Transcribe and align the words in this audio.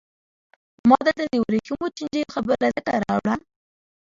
ما 0.89 0.97
دلته 1.07 1.23
د 1.31 1.35
ورېښمو 1.43 1.87
چینجیو 1.97 2.33
خبره 2.35 2.67
ځکه 2.75 2.91
راوړه. 3.05 3.35